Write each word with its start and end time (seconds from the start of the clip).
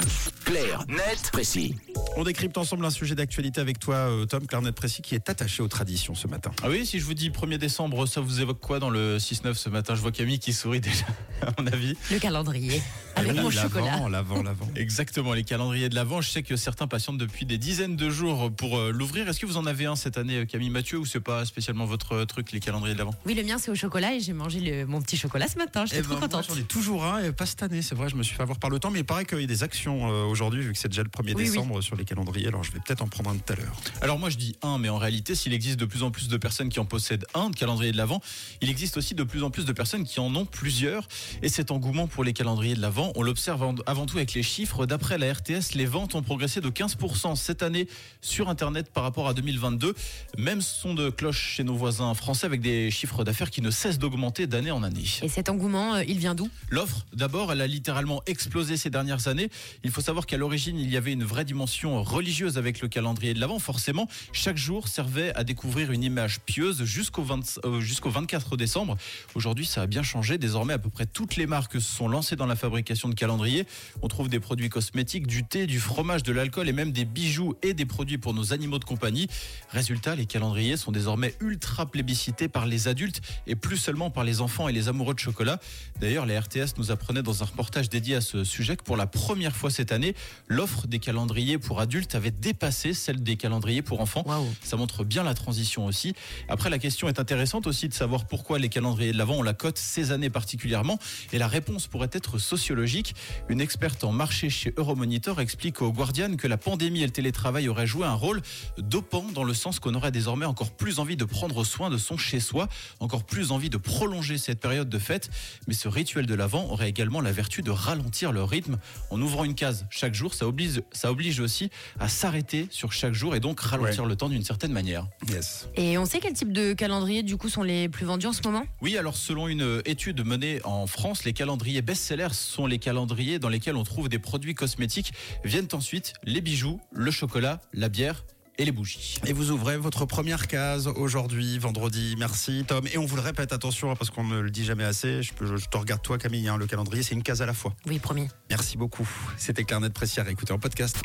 105. 0.00 0.32
Clair, 0.44 0.84
net, 0.88 1.30
précis. 1.32 1.74
On 2.16 2.24
décrypte 2.24 2.56
ensemble 2.58 2.84
un 2.84 2.90
sujet 2.90 3.14
d'actualité 3.14 3.60
avec 3.60 3.78
toi, 3.78 3.94
euh, 3.96 4.26
Tom, 4.26 4.46
Clarnet 4.46 4.72
Précis, 4.72 5.02
qui 5.02 5.14
est 5.14 5.28
attaché 5.28 5.62
aux 5.62 5.68
traditions 5.68 6.14
ce 6.14 6.28
matin. 6.28 6.50
Ah 6.62 6.68
oui, 6.68 6.84
si 6.86 6.98
je 7.00 7.04
vous 7.04 7.14
dis 7.14 7.30
1er 7.30 7.58
décembre, 7.58 8.06
ça 8.06 8.20
vous 8.20 8.40
évoque 8.40 8.60
quoi 8.60 8.78
dans 8.78 8.90
le 8.90 9.18
6-9 9.18 9.54
ce 9.54 9.68
matin? 9.68 9.94
Je 9.94 10.00
vois 10.02 10.12
Camille 10.12 10.38
qui 10.38 10.52
sourit 10.52 10.80
déjà, 10.80 11.04
à 11.42 11.48
mon 11.60 11.66
avis. 11.66 11.94
Le 12.10 12.18
calendrier. 12.18 12.80
Avec 13.16 13.32
Oui, 13.32 13.38
mon 13.40 13.48
l'avant, 13.48 13.62
chocolat. 13.62 14.08
L'avant, 14.10 14.42
l'avant. 14.42 14.68
Exactement, 14.76 15.32
les 15.32 15.42
calendriers 15.44 15.88
de 15.88 15.94
l'Avent. 15.94 16.20
Je 16.20 16.28
sais 16.30 16.42
que 16.42 16.54
certains 16.56 16.86
patientent 16.86 17.16
depuis 17.16 17.46
des 17.46 17.56
dizaines 17.56 17.96
de 17.96 18.10
jours 18.10 18.50
pour 18.54 18.76
euh, 18.78 18.90
l'ouvrir. 18.92 19.26
Est-ce 19.28 19.40
que 19.40 19.46
vous 19.46 19.56
en 19.56 19.64
avez 19.64 19.86
un 19.86 19.96
cette 19.96 20.18
année, 20.18 20.44
Camille? 20.46 20.68
Mathieu, 20.68 20.98
ou 20.98 21.06
c'est 21.06 21.20
pas 21.20 21.44
spécialement 21.46 21.86
votre 21.86 22.12
euh, 22.12 22.24
truc, 22.26 22.52
les 22.52 22.60
calendriers 22.60 22.92
de 22.94 22.98
l'Avent 22.98 23.14
Oui, 23.24 23.34
le 23.34 23.42
mien 23.42 23.56
c'est 23.58 23.70
au 23.70 23.74
chocolat 23.74 24.14
et 24.14 24.20
j'ai 24.20 24.34
mangé 24.34 24.60
le- 24.60 24.84
mon 24.86 25.00
petit 25.00 25.16
chocolat 25.16 25.48
ce 25.48 25.56
matin. 25.56 25.86
J'étais 25.86 26.00
Eh 26.00 26.02
trop 26.02 26.14
ben, 26.16 26.20
contente. 26.20 26.46
J'en 26.48 26.56
ai 26.56 26.62
toujours 26.64 27.04
un, 27.06 27.22
et 27.24 27.32
pas 27.32 27.46
cette 27.46 27.62
année, 27.62 27.80
c'est 27.80 27.94
vrai, 27.94 28.10
je 28.10 28.16
me 28.16 28.22
suis 28.22 28.36
fait 28.36 28.42
avoir 28.42 28.58
par 28.58 28.68
le 28.68 28.78
temps, 28.78 28.90
mais 28.90 29.00
il 29.00 29.04
paraît 29.06 29.24
qu'il 29.24 29.40
y 29.40 29.44
a 29.44 29.46
des 29.46 29.62
actions 29.62 29.85
euh, 29.90 30.24
aujourd'hui, 30.24 30.62
vu 30.62 30.72
que 30.72 30.78
c'est 30.78 30.88
déjà 30.88 31.02
le 31.02 31.08
1er 31.08 31.34
Oui, 31.34 31.44
décembre 31.44 31.80
sur 31.80 31.96
les 31.96 32.04
calendriers, 32.04 32.48
alors 32.48 32.64
je 32.64 32.72
vais 32.72 32.80
peut-être 32.80 33.02
en 33.02 33.08
prendre 33.08 33.30
un 33.30 33.36
tout 33.36 33.52
à 33.52 33.56
l'heure. 33.56 33.76
Alors 34.00 34.18
moi 34.18 34.30
je 34.30 34.36
dis 34.36 34.56
un, 34.62 34.78
mais 34.78 34.88
en 34.88 34.98
réalité, 34.98 35.34
s'il 35.34 35.52
existe 35.52 35.78
de 35.78 35.84
plus 35.84 36.02
en 36.02 36.10
plus 36.10 36.28
de 36.28 36.36
personnes 36.36 36.68
qui 36.68 36.80
en 36.80 36.84
possèdent 36.84 37.26
un 37.34 37.50
de 37.50 37.56
calendrier 37.56 37.92
de 37.92 37.96
l'Avent, 37.96 38.20
il 38.60 38.70
existe 38.70 38.96
aussi 38.96 39.14
de 39.14 39.24
plus 39.24 39.42
en 39.42 39.50
plus 39.50 39.64
de 39.64 39.72
personnes 39.72 40.04
qui 40.04 40.20
en 40.20 40.34
ont 40.34 40.44
plusieurs. 40.44 41.08
Et 41.42 41.48
cet 41.48 41.70
engouement 41.70 42.06
pour 42.06 42.24
les 42.24 42.32
calendriers 42.32 42.74
de 42.74 42.80
l'Avent, 42.80 43.12
on 43.16 43.22
l'observe 43.22 43.74
avant 43.86 44.06
tout 44.06 44.16
avec 44.16 44.34
les 44.34 44.42
chiffres. 44.42 44.86
D'après 44.86 45.18
la 45.18 45.32
RTS, 45.32 45.74
les 45.74 45.86
ventes 45.86 46.14
ont 46.14 46.22
progressé 46.22 46.60
de 46.60 46.70
15% 46.70 47.36
cette 47.36 47.62
année 47.62 47.88
sur 48.20 48.48
Internet 48.48 48.90
par 48.92 49.02
rapport 49.02 49.28
à 49.28 49.34
2022. 49.34 49.94
Même 50.38 50.60
son 50.60 50.94
de 50.94 51.10
cloche 51.10 51.54
chez 51.56 51.64
nos 51.64 51.74
voisins 51.74 52.12
français 52.14 52.46
avec 52.46 52.60
des 52.60 52.90
chiffres 52.90 53.24
d'affaires 53.24 53.50
qui 53.50 53.62
ne 53.62 53.70
cessent 53.70 53.98
d'augmenter 53.98 54.46
d'année 54.46 54.70
en 54.70 54.82
année. 54.82 55.04
Et 55.22 55.28
cet 55.28 55.48
engouement, 55.48 55.94
euh, 55.94 56.04
il 56.06 56.18
vient 56.18 56.34
d'où? 56.34 56.48
L'offre, 56.70 57.06
d'abord, 57.12 57.52
elle 57.52 57.60
a 57.60 57.66
littéralement 57.66 58.22
explosé 58.26 58.76
ces 58.76 58.90
dernières 58.90 59.28
années. 59.28 59.50
Il 59.84 59.90
faut 59.90 60.00
savoir 60.00 60.26
qu'à 60.26 60.36
l'origine, 60.36 60.78
il 60.78 60.90
y 60.90 60.96
avait 60.96 61.12
une 61.12 61.24
vraie 61.24 61.44
dimension 61.44 62.02
religieuse 62.02 62.58
avec 62.58 62.80
le 62.80 62.88
calendrier 62.88 63.34
de 63.34 63.40
l'Avent. 63.40 63.58
Forcément, 63.58 64.08
chaque 64.32 64.56
jour 64.56 64.88
servait 64.88 65.34
à 65.34 65.44
découvrir 65.44 65.92
une 65.92 66.02
image 66.02 66.40
pieuse 66.40 66.84
jusqu'au 66.84 67.22
20 67.22 67.60
euh, 67.64 67.80
24 68.04 68.56
décembre. 68.56 68.96
Aujourd'hui, 69.34 69.66
ça 69.66 69.82
a 69.82 69.86
bien 69.86 70.02
changé. 70.02 70.38
Désormais, 70.38 70.72
à 70.72 70.78
peu 70.78 70.90
près 70.90 71.06
toutes 71.06 71.36
les 71.36 71.46
marques 71.46 71.74
se 71.74 71.94
sont 71.96 72.08
lancées 72.08 72.36
dans 72.36 72.46
la 72.46 72.56
fabrication 72.56 73.08
de 73.08 73.14
calendriers. 73.14 73.66
On 74.02 74.08
trouve 74.08 74.28
des 74.28 74.40
produits 74.40 74.68
cosmétiques, 74.68 75.26
du 75.26 75.44
thé, 75.44 75.66
du 75.66 75.80
fromage, 75.80 76.22
de 76.22 76.32
l'alcool 76.32 76.68
et 76.68 76.72
même 76.72 76.92
des 76.92 77.04
bijoux 77.04 77.54
et 77.62 77.74
des 77.74 77.86
produits 77.86 78.18
pour 78.18 78.34
nos 78.34 78.52
animaux 78.52 78.78
de 78.78 78.84
compagnie. 78.84 79.28
Résultat, 79.70 80.14
les 80.14 80.26
calendriers 80.26 80.76
sont 80.76 80.92
désormais 80.92 81.34
ultra 81.40 81.86
plébiscités 81.86 82.48
par 82.48 82.66
les 82.66 82.88
adultes 82.88 83.20
et 83.46 83.54
plus 83.54 83.76
seulement 83.76 84.10
par 84.10 84.24
les 84.24 84.40
enfants 84.40 84.68
et 84.68 84.72
les 84.72 84.88
amoureux 84.88 85.14
de 85.14 85.18
chocolat. 85.18 85.60
D'ailleurs, 86.00 86.26
la 86.26 86.40
RTS 86.40 86.76
nous 86.78 86.90
apprenait 86.90 87.22
dans 87.22 87.42
un 87.42 87.46
reportage 87.46 87.88
dédié 87.88 88.16
à 88.16 88.20
ce 88.20 88.44
sujet 88.44 88.76
que 88.76 88.84
pour 88.84 88.96
la 88.96 89.06
première 89.06 89.55
fois 89.56 89.70
cette 89.70 89.90
année, 89.90 90.14
l'offre 90.46 90.86
des 90.86 90.98
calendriers 90.98 91.58
pour 91.58 91.80
adultes 91.80 92.14
avait 92.14 92.30
dépassé 92.30 92.94
celle 92.94 93.22
des 93.22 93.36
calendriers 93.36 93.82
pour 93.82 94.00
enfants. 94.00 94.24
Ça 94.62 94.76
montre 94.76 95.04
bien 95.04 95.22
la 95.22 95.34
transition 95.34 95.86
aussi. 95.86 96.14
Après, 96.48 96.70
la 96.70 96.78
question 96.78 97.08
est 97.08 97.18
intéressante 97.18 97.66
aussi 97.66 97.88
de 97.88 97.94
savoir 97.94 98.26
pourquoi 98.26 98.58
les 98.58 98.68
calendriers 98.68 99.12
de 99.12 99.18
l'Avent 99.18 99.36
ont 99.38 99.42
la 99.42 99.54
cote 99.54 99.78
ces 99.78 100.12
années 100.12 100.30
particulièrement. 100.30 100.98
Et 101.32 101.38
la 101.38 101.48
réponse 101.48 101.86
pourrait 101.86 102.10
être 102.12 102.38
sociologique. 102.38 103.14
Une 103.48 103.60
experte 103.60 104.04
en 104.04 104.12
marché 104.12 104.50
chez 104.50 104.72
Euromonitor 104.76 105.40
explique 105.40 105.82
au 105.82 105.92
Guardian 105.92 106.36
que 106.36 106.46
la 106.46 106.58
pandémie 106.58 107.02
et 107.02 107.06
le 107.06 107.12
télétravail 107.12 107.68
auraient 107.68 107.86
joué 107.86 108.06
un 108.06 108.14
rôle 108.14 108.42
dopant 108.78 109.24
dans 109.32 109.44
le 109.44 109.54
sens 109.54 109.80
qu'on 109.80 109.94
aurait 109.94 110.12
désormais 110.12 110.46
encore 110.46 110.70
plus 110.70 110.98
envie 110.98 111.16
de 111.16 111.24
prendre 111.24 111.64
soin 111.64 111.90
de 111.90 111.96
son 111.96 112.16
chez-soi, 112.16 112.68
encore 113.00 113.24
plus 113.24 113.50
envie 113.50 113.70
de 113.70 113.76
prolonger 113.76 114.38
cette 114.38 114.60
période 114.60 114.88
de 114.88 114.98
fête. 114.98 115.30
Mais 115.66 115.74
ce 115.74 115.88
rituel 115.88 116.26
de 116.26 116.34
l'Avent 116.34 116.70
aurait 116.70 116.88
également 116.88 117.20
la 117.20 117.32
vertu 117.32 117.62
de 117.62 117.70
ralentir 117.70 118.32
le 118.32 118.42
rythme. 118.42 118.78
En 119.10 119.20
ouvrant 119.20 119.44
une 119.46 119.54
case 119.54 119.86
chaque 119.90 120.14
jour, 120.14 120.34
ça 120.34 120.46
oblige, 120.46 120.82
ça 120.92 121.10
oblige 121.10 121.40
aussi 121.40 121.70
à 121.98 122.08
s'arrêter 122.08 122.68
sur 122.70 122.92
chaque 122.92 123.14
jour 123.14 123.34
et 123.34 123.40
donc 123.40 123.60
ralentir 123.60 124.04
le 124.04 124.16
temps 124.16 124.28
d'une 124.28 124.44
certaine 124.44 124.72
manière. 124.72 125.06
Yes. 125.28 125.68
Et 125.76 125.96
on 125.96 126.04
sait 126.04 126.18
quel 126.20 126.34
type 126.34 126.52
de 126.52 126.74
calendrier 126.74 127.22
du 127.22 127.36
coup 127.36 127.48
sont 127.48 127.62
les 127.62 127.88
plus 127.88 128.04
vendus 128.04 128.26
en 128.26 128.32
ce 128.32 128.42
moment? 128.44 128.64
Oui, 128.82 128.98
alors 128.98 129.16
selon 129.16 129.48
une 129.48 129.80
étude 129.84 130.24
menée 130.24 130.60
en 130.64 130.86
France, 130.86 131.24
les 131.24 131.32
calendriers 131.32 131.82
best-sellers 131.82 132.34
sont 132.34 132.66
les 132.66 132.78
calendriers 132.78 133.38
dans 133.38 133.48
lesquels 133.48 133.76
on 133.76 133.84
trouve 133.84 134.08
des 134.08 134.18
produits 134.18 134.54
cosmétiques. 134.54 135.12
Viennent 135.44 135.68
ensuite 135.72 136.12
les 136.24 136.40
bijoux, 136.40 136.80
le 136.92 137.10
chocolat, 137.10 137.60
la 137.72 137.88
bière 137.88 138.24
et 138.58 138.64
les 138.64 138.72
bougies. 138.72 139.16
Et 139.26 139.32
vous 139.32 139.50
ouvrez 139.50 139.76
votre 139.76 140.04
première 140.06 140.46
case 140.46 140.86
aujourd'hui, 140.88 141.58
vendredi. 141.58 142.14
Merci 142.18 142.64
Tom. 142.66 142.86
Et 142.92 142.98
on 142.98 143.06
vous 143.06 143.16
le 143.16 143.22
répète, 143.22 143.52
attention, 143.52 143.90
hein, 143.90 143.96
parce 143.96 144.10
qu'on 144.10 144.24
ne 144.24 144.40
le 144.40 144.50
dit 144.50 144.64
jamais 144.64 144.84
assez. 144.84 145.22
Je, 145.22 145.32
peux- 145.34 145.56
je 145.56 145.66
te 145.66 145.76
regarde 145.76 146.02
toi 146.02 146.18
Camille, 146.18 146.48
hein, 146.48 146.56
le 146.56 146.66
calendrier, 146.66 147.02
c'est 147.02 147.14
une 147.14 147.22
case 147.22 147.42
à 147.42 147.46
la 147.46 147.54
fois. 147.54 147.74
Oui, 147.86 147.98
premier. 147.98 148.28
Merci 148.50 148.76
beaucoup. 148.76 149.08
C'était 149.36 149.64
Clarnet 149.64 149.90
Précière, 149.90 150.28
écoutez 150.28 150.52
en 150.52 150.58
podcast. 150.58 150.96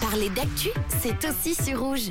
Parler 0.00 0.30
d'actu, 0.30 0.68
c'est 1.02 1.24
aussi 1.28 1.54
sur 1.54 1.80
rouge. 1.80 2.10